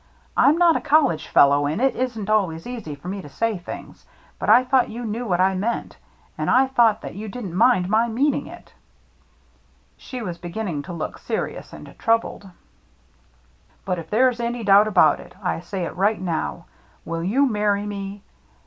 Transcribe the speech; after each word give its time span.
I'm 0.35 0.57
not 0.57 0.75
a 0.75 0.81
college 0.81 1.27
fellow, 1.27 1.67
and 1.67 1.79
it 1.79 1.95
isn't 1.95 2.27
always 2.27 2.65
easy 2.65 2.95
for 2.95 3.07
me 3.07 3.21
to 3.21 3.29
say 3.29 3.59
things, 3.59 4.03
but 4.39 4.49
I 4.49 4.63
thought 4.63 4.89
you 4.89 5.05
knew 5.05 5.27
what 5.27 5.39
I 5.39 5.53
meant. 5.53 5.95
And 6.39 6.49
I 6.49 6.65
thought 6.65 7.01
that 7.01 7.13
you 7.13 7.27
didn't 7.29 7.53
mind 7.53 7.87
my 7.87 8.07
meaning 8.07 8.47
it." 8.47 8.49
AT 8.57 8.65
THE 8.65 8.71
HOUSE 9.99 9.99
ON 9.99 9.99
STILTS 9.99 10.07
75 10.07 10.09
She 10.09 10.21
was 10.23 10.37
beginning 10.39 10.81
to 10.81 10.93
look 10.93 11.17
serious 11.19 11.71
and 11.71 11.95
troubled." 11.99 12.49
But 13.85 13.99
if 13.99 14.09
there 14.09 14.27
is 14.29 14.39
any 14.39 14.63
doubt 14.63 14.87
about 14.87 15.19
it, 15.19 15.35
I 15.39 15.59
say 15.59 15.83
it 15.85 15.95
right 15.95 16.19
now. 16.19 16.65
Will 17.05 17.23
you 17.23 17.45
marry 17.45 17.85
me 17.85 18.23